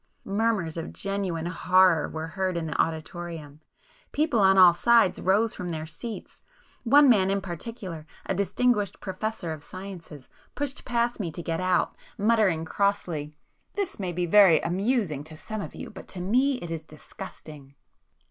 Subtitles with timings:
[0.25, 5.53] Murmurs of genuine horror were heard in the auditorium,—people on all sides [p 279] rose
[5.53, 11.43] from their seats—one man in particular, a distinguished professor of sciences, pushed past me to
[11.43, 16.55] get out, muttering crossly—"This may be very amusing to some of you, but to me,
[16.55, 17.75] it is disgusting!"